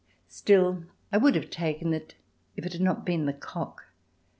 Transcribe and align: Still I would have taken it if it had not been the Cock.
Still 0.29 0.85
I 1.11 1.17
would 1.19 1.35
have 1.35 1.51
taken 1.51 1.93
it 1.93 2.15
if 2.55 2.65
it 2.65 2.73
had 2.73 2.81
not 2.81 3.05
been 3.05 3.27
the 3.27 3.33
Cock. 3.33 3.83